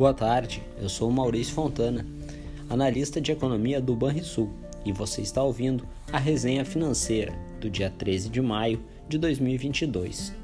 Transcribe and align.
Boa 0.00 0.14
tarde, 0.14 0.62
eu 0.80 0.88
sou 0.88 1.10
Maurício 1.10 1.52
Fontana, 1.52 2.06
analista 2.70 3.20
de 3.20 3.32
economia 3.32 3.82
do 3.82 3.94
Banrisul, 3.94 4.48
e 4.82 4.92
você 4.92 5.20
está 5.20 5.42
ouvindo 5.42 5.86
a 6.10 6.16
resenha 6.16 6.64
financeira 6.64 7.34
do 7.60 7.68
dia 7.68 7.90
13 7.90 8.30
de 8.30 8.40
maio 8.40 8.82
de 9.06 9.18
2022. 9.18 10.34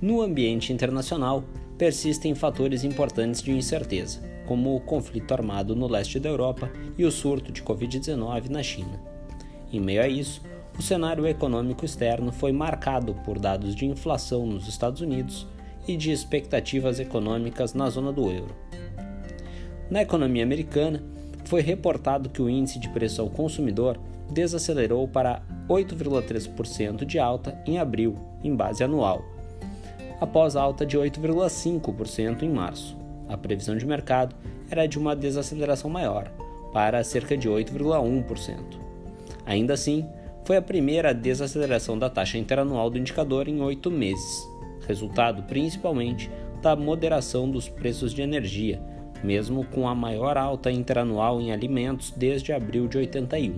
No 0.00 0.22
ambiente 0.22 0.72
internacional, 0.72 1.42
persistem 1.76 2.36
fatores 2.36 2.84
importantes 2.84 3.42
de 3.42 3.50
incerteza, 3.50 4.22
como 4.46 4.76
o 4.76 4.80
conflito 4.80 5.34
armado 5.34 5.74
no 5.74 5.88
leste 5.88 6.20
da 6.20 6.28
Europa 6.28 6.70
e 6.96 7.04
o 7.04 7.10
surto 7.10 7.50
de 7.50 7.64
Covid-19 7.64 8.48
na 8.48 8.62
China. 8.62 9.02
Em 9.72 9.80
meio 9.80 10.02
a 10.02 10.06
isso, 10.06 10.40
o 10.78 10.82
cenário 10.82 11.26
econômico 11.26 11.84
externo 11.84 12.30
foi 12.30 12.52
marcado 12.52 13.12
por 13.24 13.40
dados 13.40 13.74
de 13.74 13.86
inflação 13.86 14.46
nos 14.46 14.68
Estados 14.68 15.00
Unidos 15.00 15.48
e 15.86 15.96
de 15.96 16.10
expectativas 16.10 16.98
econômicas 16.98 17.74
na 17.74 17.88
zona 17.88 18.12
do 18.12 18.30
euro. 18.30 18.54
Na 19.90 20.02
economia 20.02 20.42
americana, 20.42 21.02
foi 21.44 21.60
reportado 21.60 22.28
que 22.28 22.42
o 22.42 22.50
índice 22.50 22.78
de 22.78 22.88
preço 22.88 23.22
ao 23.22 23.30
consumidor 23.30 23.98
desacelerou 24.30 25.06
para 25.06 25.42
8,3% 25.68 27.04
de 27.04 27.18
alta 27.18 27.56
em 27.64 27.78
abril, 27.78 28.18
em 28.42 28.54
base 28.54 28.82
anual, 28.82 29.24
após 30.20 30.56
alta 30.56 30.84
de 30.84 30.98
8,5% 30.98 32.42
em 32.42 32.50
março. 32.50 32.96
A 33.28 33.36
previsão 33.36 33.76
de 33.76 33.86
mercado 33.86 34.34
era 34.68 34.86
de 34.86 34.98
uma 34.98 35.14
desaceleração 35.14 35.88
maior, 35.88 36.32
para 36.72 37.04
cerca 37.04 37.36
de 37.36 37.48
8,1%. 37.48 38.56
Ainda 39.44 39.74
assim, 39.74 40.04
foi 40.44 40.56
a 40.56 40.62
primeira 40.62 41.14
desaceleração 41.14 41.96
da 41.96 42.10
taxa 42.10 42.38
interanual 42.38 42.90
do 42.90 42.98
indicador 42.98 43.48
em 43.48 43.60
oito 43.60 43.90
meses 43.90 44.55
resultado 44.86 45.42
principalmente 45.44 46.30
da 46.62 46.74
moderação 46.74 47.50
dos 47.50 47.68
preços 47.68 48.12
de 48.12 48.22
energia, 48.22 48.80
mesmo 49.22 49.64
com 49.64 49.88
a 49.88 49.94
maior 49.94 50.36
alta 50.36 50.70
interanual 50.70 51.40
em 51.40 51.52
alimentos 51.52 52.12
desde 52.16 52.52
abril 52.52 52.88
de 52.88 52.98
81. 52.98 53.56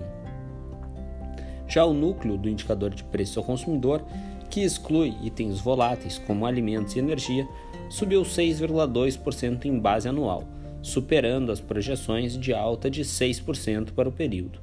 Já 1.67 1.85
o 1.85 1.93
núcleo 1.93 2.37
do 2.37 2.49
indicador 2.49 2.89
de 2.89 3.03
preço 3.03 3.39
ao 3.39 3.45
consumidor, 3.45 4.03
que 4.49 4.61
exclui 4.61 5.15
itens 5.23 5.59
voláteis 5.59 6.17
como 6.17 6.45
alimentos 6.45 6.95
e 6.95 6.99
energia, 6.99 7.47
subiu 7.89 8.23
6,2% 8.23 9.65
em 9.65 9.79
base 9.79 10.09
anual, 10.09 10.43
superando 10.81 11.51
as 11.51 11.59
projeções 11.59 12.37
de 12.37 12.53
alta 12.53 12.89
de 12.89 13.03
6% 13.03 13.91
para 13.91 14.09
o 14.09 14.11
período. 14.11 14.59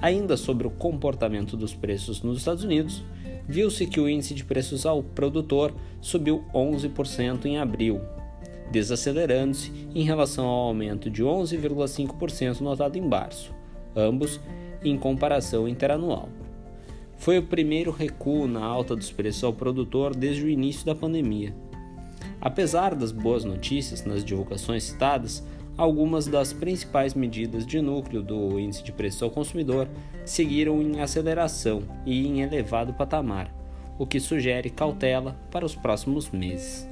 Ainda 0.00 0.36
sobre 0.36 0.66
o 0.66 0.70
comportamento 0.70 1.56
dos 1.56 1.74
preços 1.74 2.22
nos 2.22 2.38
Estados 2.38 2.64
Unidos, 2.64 3.04
viu-se 3.48 3.86
que 3.86 4.00
o 4.00 4.08
índice 4.08 4.34
de 4.34 4.44
preços 4.44 4.86
ao 4.86 5.02
produtor 5.02 5.74
subiu 6.00 6.44
11% 6.54 7.44
em 7.46 7.58
abril, 7.58 8.00
desacelerando-se 8.70 9.70
em 9.94 10.02
relação 10.02 10.46
ao 10.46 10.68
aumento 10.68 11.10
de 11.10 11.22
11,5% 11.22 12.60
notado 12.60 12.96
em 12.96 13.02
março, 13.02 13.52
ambos 13.94 14.40
em 14.84 14.96
comparação 14.96 15.68
interanual. 15.68 16.28
Foi 17.16 17.38
o 17.38 17.42
primeiro 17.42 17.92
recuo 17.92 18.48
na 18.48 18.64
alta 18.64 18.96
dos 18.96 19.12
preços 19.12 19.44
ao 19.44 19.52
produtor 19.52 20.14
desde 20.16 20.44
o 20.44 20.48
início 20.48 20.84
da 20.84 20.94
pandemia. 20.94 21.54
Apesar 22.40 22.96
das 22.96 23.12
boas 23.12 23.44
notícias 23.44 24.04
nas 24.04 24.24
divulgações 24.24 24.82
citadas, 24.82 25.44
algumas 25.76 26.26
das 26.26 26.52
principais 26.52 27.14
medidas 27.14 27.66
de 27.66 27.80
núcleo 27.80 28.22
do 28.22 28.58
índice 28.58 28.82
de 28.82 28.92
preço 28.92 29.24
ao 29.24 29.30
consumidor 29.30 29.88
seguiram 30.24 30.80
em 30.82 31.00
aceleração 31.00 31.82
e 32.04 32.26
em 32.26 32.42
elevado 32.42 32.92
patamar, 32.92 33.52
o 33.98 34.06
que 34.06 34.20
sugere 34.20 34.70
cautela 34.70 35.36
para 35.50 35.64
os 35.64 35.74
próximos 35.74 36.30
meses. 36.30 36.88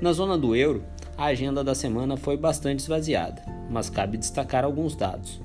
Na 0.00 0.12
zona 0.12 0.36
do 0.36 0.54
euro, 0.54 0.84
a 1.16 1.26
agenda 1.26 1.64
da 1.64 1.74
semana 1.74 2.16
foi 2.16 2.36
bastante 2.36 2.80
esvaziada, 2.80 3.42
mas 3.70 3.88
cabe 3.88 4.18
destacar 4.18 4.64
alguns 4.64 4.94
dados. 4.94 5.40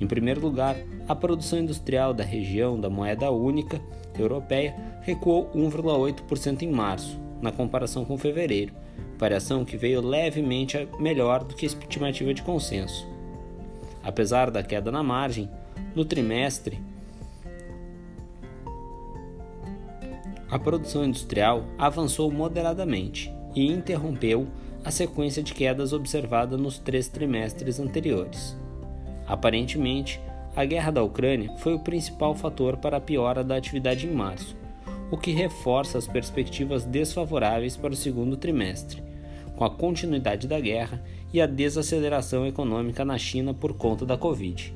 Em 0.00 0.06
primeiro 0.06 0.40
lugar, 0.40 0.76
a 1.08 1.14
produção 1.14 1.58
industrial 1.58 2.12
da 2.12 2.24
região 2.24 2.78
da 2.78 2.90
moeda 2.90 3.30
única 3.30 3.80
europeia 4.18 4.74
recuou 5.02 5.50
1,8% 5.54 6.62
em 6.62 6.70
março, 6.70 7.18
na 7.40 7.52
comparação 7.52 8.04
com 8.04 8.16
fevereiro, 8.16 8.72
variação 9.18 9.64
que 9.64 9.76
veio 9.76 10.00
levemente 10.00 10.88
melhor 10.98 11.44
do 11.44 11.54
que 11.54 11.66
a 11.66 11.68
estimativa 11.68 12.32
de 12.32 12.42
consenso. 12.42 13.06
Apesar 14.02 14.50
da 14.50 14.62
queda 14.62 14.90
na 14.90 15.02
margem, 15.02 15.50
no 15.94 16.04
trimestre, 16.04 16.80
a 20.48 20.58
produção 20.58 21.04
industrial 21.04 21.64
avançou 21.76 22.30
moderadamente 22.30 23.32
e 23.54 23.66
interrompeu 23.66 24.46
a 24.84 24.90
sequência 24.90 25.42
de 25.42 25.52
quedas 25.52 25.92
observada 25.92 26.56
nos 26.56 26.78
três 26.78 27.08
trimestres 27.08 27.80
anteriores. 27.80 28.56
Aparentemente, 29.26 30.20
a 30.54 30.64
guerra 30.64 30.92
da 30.92 31.02
Ucrânia 31.02 31.52
foi 31.58 31.74
o 31.74 31.80
principal 31.80 32.34
fator 32.34 32.76
para 32.76 32.98
a 32.98 33.00
piora 33.00 33.42
da 33.42 33.56
atividade 33.56 34.06
em 34.06 34.12
março, 34.12 34.56
o 35.10 35.16
que 35.16 35.30
reforça 35.30 35.98
as 35.98 36.06
perspectivas 36.06 36.84
desfavoráveis 36.84 37.76
para 37.76 37.92
o 37.92 37.96
segundo 37.96 38.36
trimestre, 38.36 39.02
com 39.56 39.64
a 39.64 39.70
continuidade 39.70 40.46
da 40.46 40.58
guerra 40.58 41.02
e 41.32 41.40
a 41.40 41.46
desaceleração 41.46 42.46
econômica 42.46 43.04
na 43.04 43.16
China 43.18 43.54
por 43.54 43.74
conta 43.74 44.04
da 44.04 44.16
Covid. 44.16 44.74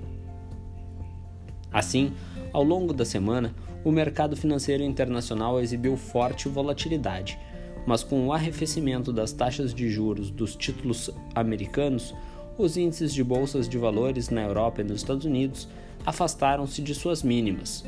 Assim, 1.72 2.12
ao 2.52 2.62
longo 2.62 2.92
da 2.92 3.04
semana, 3.04 3.54
o 3.84 3.90
mercado 3.90 4.36
financeiro 4.36 4.82
internacional 4.82 5.60
exibiu 5.60 5.96
forte 5.96 6.48
volatilidade, 6.48 7.38
mas 7.86 8.02
com 8.02 8.26
o 8.26 8.32
arrefecimento 8.32 9.12
das 9.12 9.32
taxas 9.32 9.72
de 9.72 9.88
juros 9.88 10.30
dos 10.30 10.54
títulos 10.54 11.10
americanos, 11.34 12.14
os 12.58 12.76
índices 12.76 13.14
de 13.14 13.24
bolsas 13.24 13.68
de 13.68 13.78
valores 13.78 14.28
na 14.28 14.42
Europa 14.42 14.80
e 14.80 14.84
nos 14.84 14.98
Estados 14.98 15.24
Unidos 15.24 15.68
afastaram-se 16.04 16.82
de 16.82 16.94
suas 16.94 17.22
mínimas. 17.22 17.84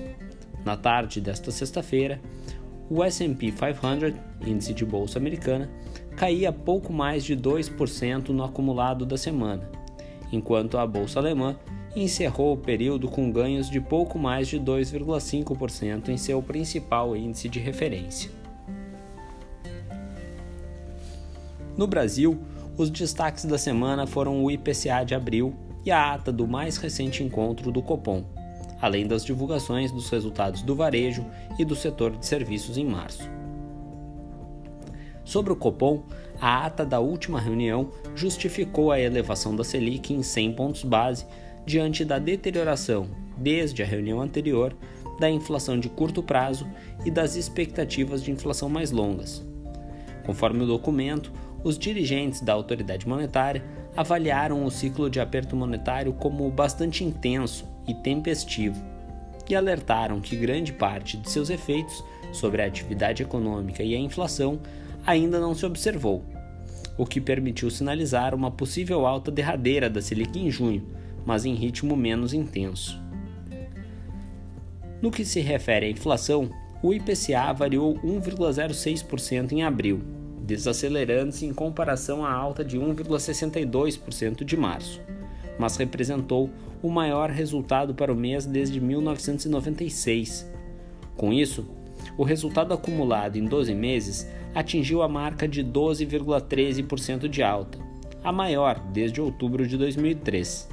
Na 0.64 0.76
tarde 0.76 1.20
desta 1.20 1.50
sexta-feira, 1.50 2.20
o 2.88 3.02
S&P 3.02 3.52
500, 3.52 4.14
índice 4.46 4.74
de 4.74 4.84
bolsa 4.84 5.18
americana, 5.18 5.70
caía 6.16 6.52
pouco 6.52 6.92
mais 6.92 7.24
de 7.24 7.36
2% 7.36 8.28
no 8.28 8.44
acumulado 8.44 9.06
da 9.06 9.16
semana, 9.16 9.68
enquanto 10.30 10.78
a 10.78 10.86
bolsa 10.86 11.18
alemã 11.18 11.56
encerrou 11.96 12.54
o 12.54 12.56
período 12.56 13.08
com 13.08 13.30
ganhos 13.30 13.68
de 13.68 13.80
pouco 13.80 14.18
mais 14.18 14.48
de 14.48 14.58
2,5% 14.58 16.08
em 16.08 16.16
seu 16.16 16.42
principal 16.42 17.16
índice 17.16 17.48
de 17.48 17.58
referência. 17.58 18.30
No 21.76 21.86
Brasil, 21.86 22.38
os 22.76 22.90
destaques 22.90 23.44
da 23.44 23.58
semana 23.58 24.06
foram 24.06 24.42
o 24.42 24.50
IPCA 24.50 25.04
de 25.04 25.14
abril 25.14 25.54
e 25.84 25.90
a 25.90 26.14
ata 26.14 26.32
do 26.32 26.46
mais 26.46 26.76
recente 26.76 27.22
encontro 27.22 27.72
do 27.72 27.82
Copom, 27.82 28.24
além 28.82 29.06
das 29.06 29.24
divulgações 29.24 29.92
dos 29.92 30.10
resultados 30.10 30.60
do 30.60 30.74
varejo 30.74 31.24
e 31.56 31.64
do 31.64 31.76
setor 31.76 32.16
de 32.16 32.26
serviços 32.26 32.76
em 32.76 32.84
março. 32.84 33.30
Sobre 35.24 35.52
o 35.52 35.56
Copom, 35.56 36.02
a 36.40 36.66
ata 36.66 36.84
da 36.84 36.98
última 36.98 37.40
reunião 37.40 37.92
justificou 38.16 38.90
a 38.90 39.00
elevação 39.00 39.54
da 39.54 39.62
Selic 39.62 40.12
em 40.12 40.20
100 40.20 40.52
pontos 40.54 40.82
base 40.82 41.24
diante 41.64 42.04
da 42.04 42.18
deterioração, 42.18 43.08
desde 43.36 43.84
a 43.84 43.86
reunião 43.86 44.20
anterior, 44.20 44.76
da 45.20 45.30
inflação 45.30 45.78
de 45.78 45.88
curto 45.88 46.20
prazo 46.20 46.66
e 47.04 47.10
das 47.10 47.36
expectativas 47.36 48.20
de 48.24 48.32
inflação 48.32 48.68
mais 48.68 48.90
longas. 48.90 49.46
Conforme 50.26 50.64
o 50.64 50.66
documento, 50.66 51.32
os 51.62 51.78
dirigentes 51.78 52.40
da 52.40 52.52
autoridade 52.52 53.06
monetária 53.06 53.64
avaliaram 53.96 54.64
o 54.64 54.70
ciclo 54.70 55.08
de 55.08 55.20
aperto 55.20 55.54
monetário 55.54 56.12
como 56.14 56.50
bastante 56.50 57.04
intenso 57.04 57.71
e 57.86 57.94
tempestivo 57.94 58.82
e 59.48 59.54
alertaram 59.54 60.20
que 60.20 60.34
grande 60.34 60.72
parte 60.72 61.16
de 61.16 61.28
seus 61.28 61.50
efeitos 61.50 62.02
sobre 62.32 62.62
a 62.62 62.66
atividade 62.66 63.22
econômica 63.22 63.82
e 63.82 63.94
a 63.94 63.98
inflação 63.98 64.58
ainda 65.06 65.38
não 65.38 65.54
se 65.54 65.66
observou, 65.66 66.24
o 66.96 67.04
que 67.04 67.20
permitiu 67.20 67.70
sinalizar 67.70 68.34
uma 68.34 68.50
possível 68.50 69.06
alta 69.06 69.30
derradeira 69.30 69.90
da 69.90 70.00
Selic 70.00 70.38
em 70.38 70.50
junho, 70.50 70.86
mas 71.24 71.44
em 71.44 71.54
ritmo 71.54 71.96
menos 71.96 72.32
intenso. 72.32 73.00
No 75.02 75.10
que 75.10 75.24
se 75.24 75.40
refere 75.40 75.86
à 75.86 75.90
inflação, 75.90 76.48
o 76.82 76.94
IPCA 76.94 77.52
variou 77.52 77.94
1,06% 77.96 79.52
em 79.52 79.62
abril, 79.62 80.00
desacelerando-se 80.40 81.44
em 81.44 81.52
comparação 81.52 82.24
à 82.24 82.32
alta 82.32 82.64
de 82.64 82.78
1,62% 82.78 84.44
de 84.44 84.56
março, 84.56 85.00
mas 85.58 85.76
representou 85.76 86.50
o 86.82 86.90
maior 86.90 87.30
resultado 87.30 87.94
para 87.94 88.12
o 88.12 88.16
mês 88.16 88.44
desde 88.44 88.80
1996. 88.80 90.50
Com 91.16 91.32
isso, 91.32 91.66
o 92.16 92.24
resultado 92.24 92.74
acumulado 92.74 93.36
em 93.36 93.44
12 93.44 93.74
meses 93.74 94.28
atingiu 94.54 95.02
a 95.02 95.08
marca 95.08 95.46
de 95.46 95.64
12,13% 95.64 97.28
de 97.28 97.42
alta, 97.42 97.78
a 98.22 98.32
maior 98.32 98.78
desde 98.92 99.20
outubro 99.20 99.66
de 99.66 99.76
2003. 99.76 100.68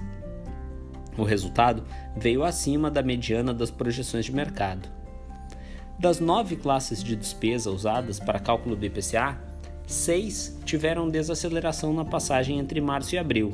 O 1.17 1.23
resultado 1.23 1.83
veio 2.15 2.43
acima 2.43 2.89
da 2.89 3.03
mediana 3.03 3.53
das 3.53 3.69
projeções 3.69 4.25
de 4.25 4.33
mercado. 4.33 4.89
Das 5.99 6.19
nove 6.19 6.55
classes 6.55 7.03
de 7.03 7.15
despesa 7.15 7.69
usadas 7.69 8.19
para 8.19 8.39
cálculo 8.39 8.75
do 8.75 8.85
IPCA, 8.85 9.37
seis 9.85 10.57
tiveram 10.63 11.09
desaceleração 11.09 11.93
na 11.93 12.05
passagem 12.05 12.57
entre 12.57 12.79
março 12.79 13.15
e 13.15 13.17
abril, 13.17 13.53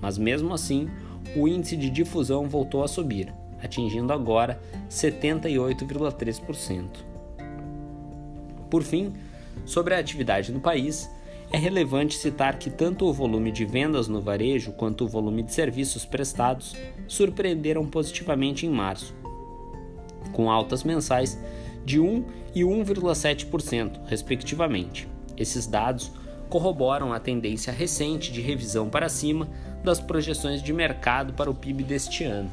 mas 0.00 0.18
mesmo 0.18 0.52
assim 0.52 0.88
o 1.36 1.48
índice 1.48 1.76
de 1.76 1.90
difusão 1.90 2.48
voltou 2.48 2.82
a 2.82 2.88
subir, 2.88 3.32
atingindo 3.62 4.12
agora 4.12 4.60
78,3%. 4.88 6.88
Por 8.70 8.82
fim, 8.82 9.12
sobre 9.64 9.94
a 9.94 9.98
atividade 9.98 10.52
no 10.52 10.60
país, 10.60 11.10
é 11.50 11.56
relevante 11.56 12.16
citar 12.16 12.58
que 12.58 12.68
tanto 12.68 13.06
o 13.06 13.12
volume 13.12 13.50
de 13.50 13.64
vendas 13.64 14.06
no 14.06 14.20
varejo 14.20 14.72
quanto 14.72 15.04
o 15.04 15.08
volume 15.08 15.42
de 15.42 15.52
serviços 15.52 16.04
prestados 16.04 16.76
surpreenderam 17.06 17.86
positivamente 17.86 18.66
em 18.66 18.70
março, 18.70 19.14
com 20.32 20.50
altas 20.50 20.84
mensais 20.84 21.38
de 21.84 21.98
1 21.98 22.24
e 22.54 22.60
1,7%, 22.60 24.00
respectivamente. 24.06 25.08
Esses 25.36 25.66
dados 25.66 26.12
corroboram 26.50 27.12
a 27.12 27.20
tendência 27.20 27.72
recente 27.72 28.30
de 28.30 28.40
revisão 28.40 28.90
para 28.90 29.08
cima 29.08 29.48
das 29.82 30.00
projeções 30.00 30.62
de 30.62 30.72
mercado 30.72 31.32
para 31.32 31.50
o 31.50 31.54
PIB 31.54 31.82
deste 31.82 32.24
ano. 32.24 32.50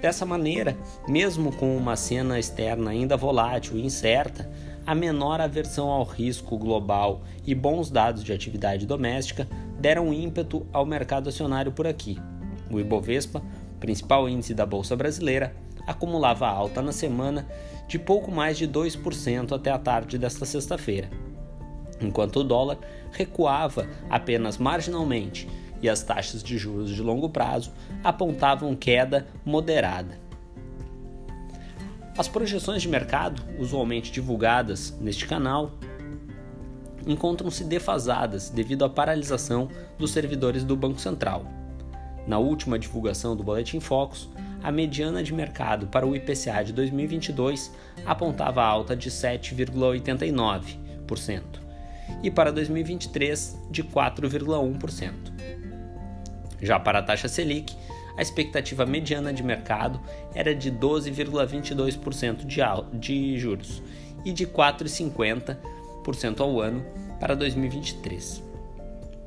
Dessa 0.00 0.24
maneira, 0.24 0.76
mesmo 1.08 1.52
com 1.52 1.76
uma 1.76 1.96
cena 1.96 2.38
externa 2.38 2.90
ainda 2.90 3.16
volátil 3.16 3.76
e 3.76 3.84
incerta, 3.84 4.48
a 4.86 4.94
menor 4.94 5.40
aversão 5.40 5.88
ao 5.88 6.04
risco 6.04 6.56
global 6.56 7.20
e 7.44 7.54
bons 7.54 7.90
dados 7.90 8.22
de 8.22 8.32
atividade 8.32 8.86
doméstica 8.86 9.46
deram 9.78 10.14
ímpeto 10.14 10.66
ao 10.72 10.86
mercado 10.86 11.28
acionário 11.28 11.72
por 11.72 11.86
aqui. 11.86 12.16
O 12.70 12.78
Ibovespa, 12.78 13.42
principal 13.80 14.28
índice 14.28 14.54
da 14.54 14.64
Bolsa 14.64 14.96
Brasileira, 14.96 15.54
acumulava 15.86 16.46
alta 16.46 16.80
na 16.80 16.92
semana 16.92 17.46
de 17.88 17.98
pouco 17.98 18.30
mais 18.30 18.56
de 18.56 18.68
2% 18.68 19.52
até 19.52 19.70
a 19.70 19.78
tarde 19.78 20.18
desta 20.18 20.44
sexta-feira, 20.44 21.10
enquanto 22.00 22.40
o 22.40 22.44
dólar 22.44 22.78
recuava 23.12 23.86
apenas 24.08 24.58
marginalmente 24.58 25.48
e 25.80 25.88
as 25.88 26.02
taxas 26.02 26.42
de 26.42 26.58
juros 26.58 26.90
de 26.90 27.00
longo 27.02 27.28
prazo 27.28 27.72
apontavam 28.02 28.74
queda 28.74 29.28
moderada. 29.44 30.18
As 32.16 32.26
projeções 32.26 32.82
de 32.82 32.88
mercado, 32.88 33.40
usualmente 33.58 34.10
divulgadas 34.10 34.96
neste 35.00 35.24
canal, 35.26 35.78
encontram-se 37.06 37.62
defasadas 37.62 38.50
devido 38.50 38.84
à 38.84 38.88
paralisação 38.88 39.68
dos 39.96 40.10
servidores 40.10 40.64
do 40.64 40.76
Banco 40.76 40.98
Central. 41.00 41.46
Na 42.26 42.38
última 42.38 42.76
divulgação 42.78 43.36
do 43.36 43.44
Boletim 43.44 43.78
Focus, 43.78 44.28
a 44.62 44.72
mediana 44.72 45.22
de 45.22 45.32
mercado 45.32 45.86
para 45.86 46.06
o 46.06 46.16
IPCA 46.16 46.64
de 46.64 46.72
2022 46.72 47.72
apontava 48.04 48.64
alta 48.64 48.96
de 48.96 49.10
7,89% 49.10 51.67
e 52.22 52.30
para 52.30 52.52
2023 52.52 53.58
de 53.70 53.84
4,1%. 53.84 55.12
Já 56.60 56.78
para 56.78 56.98
a 56.98 57.02
taxa 57.02 57.28
Selic, 57.28 57.74
a 58.16 58.22
expectativa 58.22 58.84
mediana 58.84 59.32
de 59.32 59.42
mercado 59.44 60.00
era 60.34 60.52
de 60.54 60.72
12,22% 60.72 62.44
de, 62.98 63.38
juros 63.38 63.80
e 64.24 64.32
de 64.32 64.44
4,50% 64.44 66.40
ao 66.40 66.60
ano 66.60 66.84
para 67.20 67.36
2023. 67.36 68.42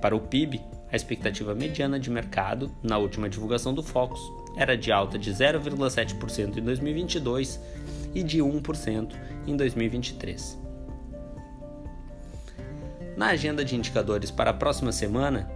Para 0.01 0.16
o 0.16 0.19
PIB, 0.19 0.62
a 0.92 0.95
expectativa 0.95 1.56
mediana 1.56 1.98
de 1.98 2.10
mercado, 2.10 2.69
na 2.84 2.98
última 2.98 3.30
divulgação 3.30 3.74
do 3.74 3.81
Focus, 3.81 4.19
era 4.57 4.75
de 4.75 4.92
alta 4.92 5.18
de 5.18 5.31
0,7% 5.31 6.57
em 6.57 6.62
2022 6.62 7.62
e 8.13 8.22
de 8.24 8.39
1% 8.39 9.16
em 9.48 9.56
2023. 9.56 10.61
Na 13.22 13.28
agenda 13.28 13.64
de 13.64 13.76
indicadores 13.76 14.32
para 14.32 14.50
a 14.50 14.54
próxima 14.54 14.92
semana, 14.92 15.48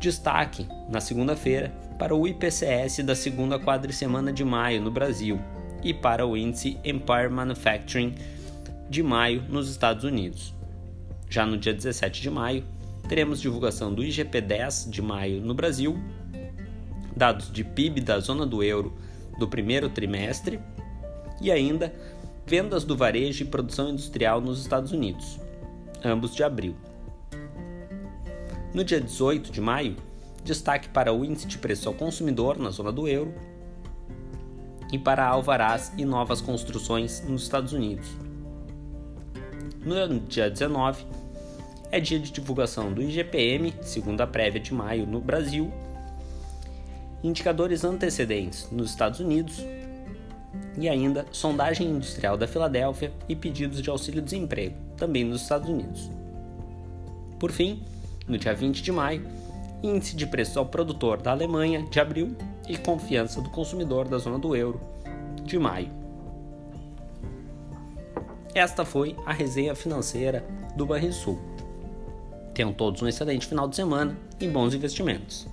destaque, 0.00 0.66
na 0.88 1.00
segunda-feira, 1.00 1.72
para 1.96 2.12
o 2.12 2.26
IPCS 2.26 3.04
da 3.04 3.14
segunda 3.14 3.56
quadricemana 3.56 4.32
de 4.32 4.44
maio 4.44 4.82
no 4.82 4.90
Brasil 4.90 5.38
e 5.80 5.94
para 5.94 6.26
o 6.26 6.36
índice 6.36 6.76
Empire 6.84 7.28
Manufacturing 7.30 8.16
de 8.90 9.00
maio 9.00 9.44
nos 9.48 9.70
Estados 9.70 10.02
Unidos. 10.02 10.52
Já 11.30 11.46
no 11.46 11.56
dia 11.56 11.72
17 11.72 12.20
de 12.20 12.30
maio, 12.30 12.64
teremos 13.08 13.40
divulgação 13.40 13.94
do 13.94 14.02
IGP-10 14.02 14.90
de 14.90 15.00
maio 15.00 15.40
no 15.40 15.54
Brasil 15.54 15.96
dados 17.16 17.48
de 17.52 17.62
PIB 17.62 18.00
da 18.00 18.18
zona 18.18 18.44
do 18.44 18.60
euro 18.60 18.98
do 19.38 19.46
primeiro 19.46 19.88
trimestre 19.88 20.58
e 21.40 21.52
ainda 21.52 21.94
vendas 22.44 22.82
do 22.82 22.96
varejo 22.96 23.44
e 23.44 23.46
produção 23.46 23.88
industrial 23.88 24.40
nos 24.40 24.60
Estados 24.60 24.90
Unidos, 24.90 25.38
ambos 26.04 26.34
de 26.34 26.42
abril. 26.42 26.74
No 28.74 28.84
dia 28.84 29.00
18 29.00 29.50
de 29.50 29.60
maio, 29.62 29.96
destaque 30.44 30.90
para 30.90 31.12
o 31.12 31.24
índice 31.24 31.46
de 31.46 31.56
preço 31.56 31.88
ao 31.88 31.94
consumidor 31.94 32.58
na 32.58 32.70
zona 32.70 32.92
do 32.92 33.08
euro 33.08 33.32
e 34.92 34.98
para 34.98 35.26
alvarás 35.26 35.90
e 35.96 36.04
novas 36.04 36.42
construções 36.42 37.22
nos 37.26 37.42
Estados 37.42 37.72
Unidos. 37.72 38.06
No 39.82 40.20
dia 40.20 40.50
19, 40.50 41.04
é 41.90 41.98
dia 41.98 42.18
de 42.18 42.30
divulgação 42.30 42.92
do 42.92 43.02
IGPM, 43.02 43.72
segunda 43.80 44.26
prévia 44.26 44.60
de 44.60 44.74
maio 44.74 45.06
no 45.06 45.20
Brasil, 45.20 45.72
indicadores 47.24 47.84
antecedentes 47.84 48.68
nos 48.70 48.90
Estados 48.90 49.18
Unidos 49.18 49.64
e 50.76 50.88
ainda 50.90 51.24
sondagem 51.32 51.88
industrial 51.88 52.36
da 52.36 52.46
Filadélfia 52.46 53.12
e 53.28 53.34
pedidos 53.34 53.80
de 53.80 53.88
auxílio-desemprego, 53.88 54.76
também 54.96 55.24
nos 55.24 55.42
Estados 55.42 55.68
Unidos. 55.68 56.10
Por 57.38 57.50
fim, 57.50 57.82
no 58.28 58.36
dia 58.38 58.54
20 58.54 58.82
de 58.82 58.92
maio, 58.92 59.26
índice 59.82 60.14
de 60.14 60.26
preço 60.26 60.58
ao 60.58 60.66
produtor 60.66 61.20
da 61.20 61.30
Alemanha 61.30 61.82
de 61.82 61.98
abril 61.98 62.36
e 62.68 62.76
confiança 62.76 63.40
do 63.40 63.50
consumidor 63.50 64.06
da 64.06 64.18
zona 64.18 64.38
do 64.38 64.54
euro 64.54 64.80
de 65.44 65.58
maio. 65.58 65.90
Esta 68.54 68.84
foi 68.84 69.16
a 69.24 69.32
resenha 69.32 69.74
financeira 69.74 70.44
do 70.76 70.84
Banrisul. 70.84 71.38
Tenham 72.52 72.72
todos 72.72 73.00
um 73.02 73.08
excelente 73.08 73.46
final 73.46 73.68
de 73.68 73.76
semana 73.76 74.16
e 74.40 74.48
bons 74.48 74.74
investimentos. 74.74 75.46